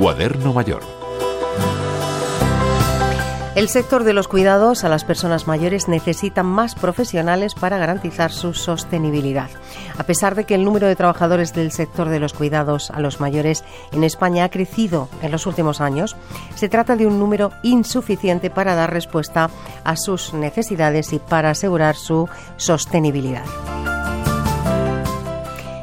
Cuaderno 0.00 0.54
Mayor. 0.54 0.80
El 3.54 3.68
sector 3.68 4.02
de 4.04 4.14
los 4.14 4.28
cuidados 4.28 4.82
a 4.82 4.88
las 4.88 5.04
personas 5.04 5.46
mayores 5.46 5.88
necesita 5.88 6.42
más 6.42 6.74
profesionales 6.74 7.52
para 7.52 7.76
garantizar 7.76 8.32
su 8.32 8.54
sostenibilidad. 8.54 9.50
A 9.98 10.04
pesar 10.04 10.36
de 10.36 10.44
que 10.44 10.54
el 10.54 10.64
número 10.64 10.86
de 10.86 10.96
trabajadores 10.96 11.52
del 11.52 11.70
sector 11.70 12.08
de 12.08 12.18
los 12.18 12.32
cuidados 12.32 12.90
a 12.90 13.00
los 13.00 13.20
mayores 13.20 13.62
en 13.92 14.02
España 14.02 14.44
ha 14.44 14.50
crecido 14.50 15.10
en 15.20 15.32
los 15.32 15.46
últimos 15.46 15.82
años, 15.82 16.16
se 16.54 16.70
trata 16.70 16.96
de 16.96 17.06
un 17.06 17.18
número 17.18 17.52
insuficiente 17.62 18.48
para 18.48 18.74
dar 18.74 18.94
respuesta 18.94 19.50
a 19.84 19.96
sus 19.96 20.32
necesidades 20.32 21.12
y 21.12 21.18
para 21.18 21.50
asegurar 21.50 21.94
su 21.94 22.26
sostenibilidad. 22.56 23.44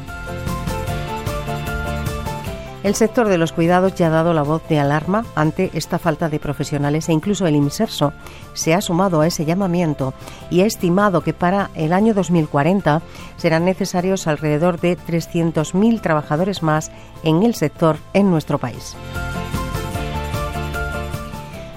El 2.84 2.94
sector 2.94 3.28
de 3.28 3.38
los 3.38 3.52
cuidados 3.52 3.96
ya 3.96 4.06
ha 4.06 4.10
dado 4.10 4.32
la 4.32 4.42
voz 4.42 4.66
de 4.68 4.78
alarma 4.78 5.24
ante 5.34 5.70
esta 5.74 5.98
falta 5.98 6.28
de 6.28 6.38
profesionales 6.38 7.08
e 7.08 7.12
incluso 7.12 7.46
el 7.46 7.56
IMSERSO 7.56 8.12
se 8.54 8.72
ha 8.72 8.80
sumado 8.80 9.20
a 9.20 9.26
ese 9.26 9.44
llamamiento 9.44 10.14
y 10.48 10.60
ha 10.60 10.66
estimado 10.66 11.22
que 11.22 11.32
para 11.32 11.70
el 11.74 11.92
año 11.92 12.14
2040 12.14 13.02
serán 13.36 13.64
necesarios 13.64 14.28
alrededor 14.28 14.80
de 14.80 14.96
300.000 14.96 16.00
trabajadores 16.00 16.62
más 16.62 16.92
en 17.24 17.42
el 17.42 17.56
sector 17.56 17.96
en 18.12 18.30
nuestro 18.30 18.58
país. 18.58 18.96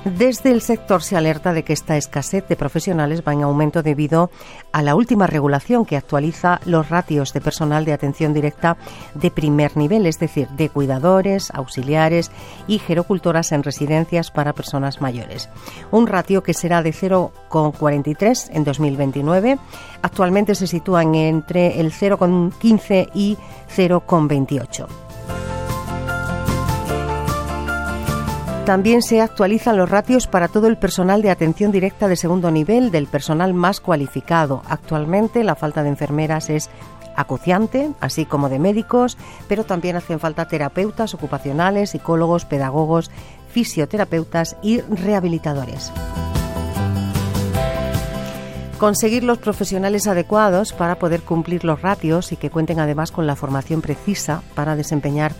Desde 0.04 0.50
el 0.50 0.62
sector 0.62 1.04
se 1.04 1.16
alerta 1.16 1.54
de 1.54 1.62
que 1.62 1.74
esta 1.74 1.96
escasez 1.96 2.48
de 2.48 2.56
profesionales 2.56 3.22
va 3.26 3.34
en 3.34 3.44
aumento 3.44 3.84
debido 3.84 4.32
a 4.72 4.82
la 4.82 4.96
última 4.96 5.28
regulación 5.28 5.86
que 5.86 5.96
actualiza 5.96 6.60
los 6.66 6.90
ratios 6.90 7.34
de 7.34 7.42
personal 7.42 7.86
de 7.86 7.94
atención 7.94 8.34
directa 8.34 8.78
de 9.14 9.30
primer 9.30 9.78
nivel, 9.78 10.08
es 10.08 10.18
decir, 10.18 10.48
de 10.50 10.70
cuidadores, 10.70 11.52
auxiliares 11.52 12.32
y 12.68 12.80
gerocultoras 12.80 13.52
en 13.52 13.62
residencias 13.62 14.32
para 14.32 14.54
personas 14.54 15.02
mayores. 15.02 15.50
Un 15.92 16.08
ratio 16.08 16.42
que 16.42 16.56
será 16.56 16.82
de 16.82 16.94
0,43 16.94 18.50
en 18.54 18.64
2029. 18.64 19.60
Actualmente 20.02 20.56
se 20.56 20.66
sitúa 20.66 21.04
entre 21.04 21.80
el 21.80 21.92
0,15 21.92 23.12
y 23.14 23.38
0,28. 23.76 25.11
También 28.66 29.02
se 29.02 29.22
actualizan 29.22 29.76
los 29.76 29.90
ratios 29.90 30.28
para 30.28 30.48
todo 30.48 30.67
el 30.67 30.78
personal 30.78 31.23
de 31.23 31.31
atención 31.31 31.72
directa 31.72 32.08
de 32.08 32.16
segundo 32.16 32.52
nivel 32.52 32.92
del 32.92 33.08
personal 33.08 33.56
más 33.56 33.81
cualificado. 33.81 34.62
Actualmente 34.70 35.44
la 35.44 35.56
falta 35.56 35.81
de 35.81 35.90
enfermeras 35.90 36.50
es 36.50 36.70
acuciante, 37.16 37.92
así 38.00 38.26
como 38.26 38.50
de 38.50 38.59
médicos, 38.59 39.17
pero 39.48 39.64
también 39.64 39.95
hacen 39.95 40.20
falta 40.20 40.48
terapeutas 40.48 41.14
ocupacionales, 41.16 41.89
psicólogos, 41.89 42.45
pedagogos, 42.45 43.10
fisioterapeutas 43.49 44.55
y 44.61 44.82
rehabilitadores 44.82 45.92
conseguir 48.78 49.23
los 49.23 49.38
profesionales 49.38 50.08
adecuados 50.08 50.73
para 50.73 50.95
poder 50.95 51.22
cumplir 51.22 51.64
los 51.64 51.83
ratios 51.83 52.32
y 52.32 52.36
que 52.36 52.49
cuenten 52.49 52.80
además 52.80 53.11
con 53.11 53.28
la 53.28 53.36
formación 53.36 53.80
precisa 53.80 54.42
para 54.55 54.76
desempeñar 54.76 55.33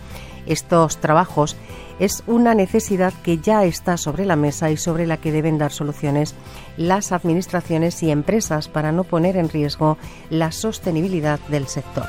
estos 0.46 0.98
trabajos 0.98 1.56
es 1.98 2.24
una 2.26 2.54
necesidad 2.54 3.12
que 3.22 3.38
ya 3.38 3.64
está 3.64 3.96
sobre 3.96 4.26
la 4.26 4.36
mesa 4.36 4.70
y 4.70 4.76
sobre 4.76 5.06
la 5.06 5.18
que 5.18 5.32
deben 5.32 5.58
dar 5.58 5.72
soluciones 5.72 6.34
las 6.76 7.12
administraciones 7.12 8.02
y 8.02 8.10
empresas 8.10 8.68
para 8.68 8.92
no 8.92 9.04
poner 9.04 9.36
en 9.36 9.48
riesgo 9.48 9.98
la 10.30 10.52
sostenibilidad 10.52 11.38
del 11.48 11.68
sector. 11.68 12.06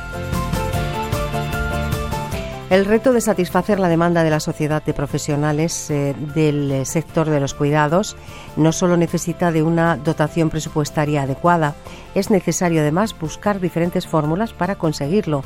El 2.73 2.85
reto 2.85 3.13
de 3.13 3.21
satisfacer 3.21 3.79
la 3.79 3.87
demanda 3.87 4.23
de 4.23 4.31
la 4.31 4.39
sociedad 4.39 4.81
de 4.83 4.95
profesionales 4.95 5.91
eh, 5.91 6.15
del 6.33 6.87
sector 6.87 7.29
de 7.29 7.39
los 7.39 7.53
cuidados 7.53 8.17
no 8.55 8.71
solo 8.71 8.97
necesita 8.97 9.51
de 9.51 9.61
una 9.61 9.95
dotación 9.95 10.49
presupuestaria 10.49 11.21
adecuada, 11.21 11.75
es 12.15 12.31
necesario 12.31 12.81
además 12.81 13.15
buscar 13.19 13.59
diferentes 13.59 14.07
fórmulas 14.07 14.53
para 14.53 14.73
conseguirlo, 14.73 15.43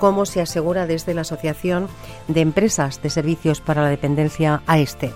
como 0.00 0.26
se 0.26 0.40
asegura 0.40 0.86
desde 0.86 1.14
la 1.14 1.20
Asociación 1.20 1.86
de 2.26 2.40
Empresas 2.40 3.00
de 3.02 3.10
Servicios 3.10 3.60
para 3.60 3.82
la 3.82 3.88
Dependencia 3.88 4.62
AESTE 4.66 5.12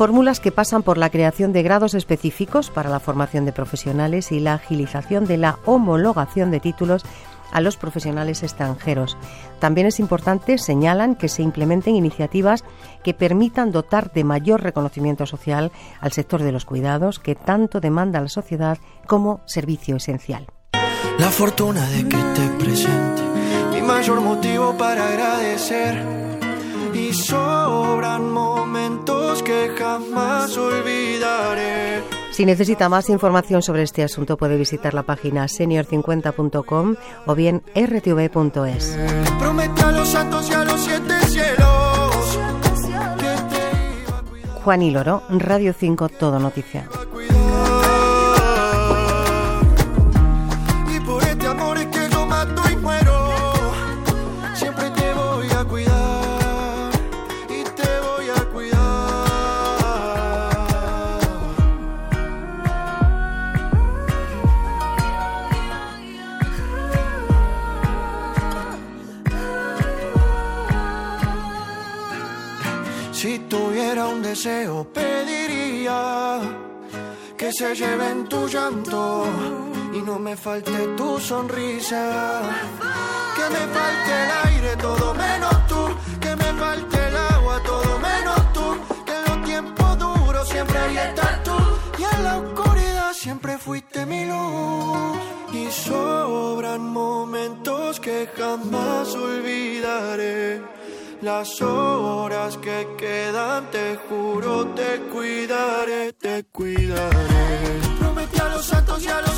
fórmulas 0.00 0.40
que 0.40 0.50
pasan 0.50 0.82
por 0.82 0.96
la 0.96 1.10
creación 1.10 1.52
de 1.52 1.62
grados 1.62 1.92
específicos 1.92 2.70
para 2.70 2.88
la 2.88 3.00
formación 3.00 3.44
de 3.44 3.52
profesionales 3.52 4.32
y 4.32 4.40
la 4.40 4.54
agilización 4.54 5.26
de 5.26 5.36
la 5.36 5.58
homologación 5.66 6.50
de 6.50 6.58
títulos 6.58 7.04
a 7.52 7.60
los 7.60 7.76
profesionales 7.76 8.42
extranjeros. 8.42 9.18
También 9.58 9.86
es 9.86 10.00
importante, 10.00 10.56
señalan, 10.56 11.16
que 11.16 11.28
se 11.28 11.42
implementen 11.42 11.96
iniciativas 11.96 12.64
que 13.04 13.12
permitan 13.12 13.72
dotar 13.72 14.10
de 14.10 14.24
mayor 14.24 14.62
reconocimiento 14.62 15.26
social 15.26 15.70
al 16.00 16.12
sector 16.12 16.42
de 16.42 16.52
los 16.52 16.64
cuidados 16.64 17.18
que 17.18 17.34
tanto 17.34 17.78
demanda 17.80 18.22
la 18.22 18.28
sociedad 18.28 18.78
como 19.06 19.42
servicio 19.44 19.96
esencial. 19.96 20.46
La 21.20 21.30
fortuna 21.30 21.86
de 21.90 22.08
que 22.08 22.16
te 22.16 22.48
presente, 22.58 23.22
mi 23.74 23.82
mayor 23.82 24.22
motivo 24.22 24.74
para 24.78 25.06
agradecer. 25.06 26.02
Y 26.94 27.12
sobran 27.12 28.30
momentos 28.30 29.42
que 29.42 29.70
jamás 29.78 30.56
olvidaré. 30.56 32.02
Si 32.30 32.46
necesita 32.46 32.88
más 32.88 33.10
información 33.10 33.60
sobre 33.60 33.82
este 33.82 34.02
asunto 34.02 34.38
puede 34.38 34.56
visitar 34.56 34.94
la 34.94 35.02
página 35.02 35.44
senior50.com 35.44 36.96
o 37.26 37.34
bien 37.34 37.62
rtv.es. 37.74 38.98
Juan 44.64 44.82
y 44.82 44.90
Loro, 44.90 45.22
Radio 45.28 45.74
5, 45.78 46.08
Todo 46.08 46.38
Noticia. 46.38 46.88
Deseo 74.30 74.86
pediría 74.94 76.40
que 77.36 77.52
se 77.52 77.74
lleven 77.74 78.26
tu 78.28 78.48
llanto 78.48 79.26
y 79.92 80.00
no 80.00 80.18
me 80.18 80.36
falte 80.36 80.78
tu 80.96 81.18
sonrisa. 81.18 82.40
Que 83.36 83.46
me 83.56 83.64
falte 83.76 84.12
el 84.24 84.30
aire 84.46 84.76
todo 84.76 85.14
menos 85.14 85.66
tú, 85.66 85.82
que 86.20 86.34
me 86.36 86.50
falte 86.62 86.96
el 87.08 87.16
agua 87.16 87.62
todo 87.62 87.98
menos 87.98 88.52
tú, 88.54 88.66
que 89.04 89.14
en 89.18 89.24
los 89.28 89.44
tiempos 89.44 89.98
duros 89.98 90.48
siempre 90.48 90.78
ahí 90.78 90.96
estás 90.96 91.42
tú 91.42 91.56
y 91.98 92.02
en 92.14 92.24
la 92.24 92.38
oscuridad 92.38 93.12
siempre 93.12 93.58
fuiste 93.58 94.06
mi 94.06 94.24
luz. 94.24 95.18
Y 95.52 95.70
sobran 95.70 96.82
momentos 96.88 98.00
que 98.00 98.28
jamás 98.38 99.14
olvidaré 99.14 100.79
las 101.22 101.60
horas 101.60 102.56
que 102.58 102.86
quedan, 102.96 103.70
te 103.70 103.96
juro, 104.08 104.66
te 104.68 105.00
cuidaré, 105.12 106.12
te 106.14 106.44
cuidaré. 106.44 107.80
Prometí 107.98 108.38
a 108.38 108.48
los 108.48 108.64
santos 108.64 109.02
y 109.04 109.08
a 109.08 109.20
los 109.20 109.29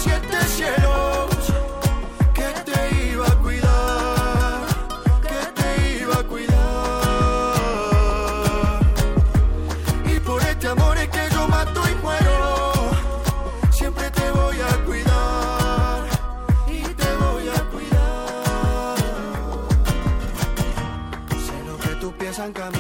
San 22.42 22.52
Camilo. 22.52 22.71